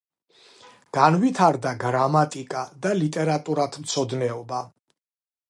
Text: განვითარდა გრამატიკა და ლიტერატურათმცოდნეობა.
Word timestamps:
განვითარდა 0.97 1.73
გრამატიკა 1.83 2.65
და 2.87 2.95
ლიტერატურათმცოდნეობა. 3.03 4.65